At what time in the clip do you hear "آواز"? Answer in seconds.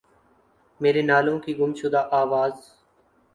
2.21-2.53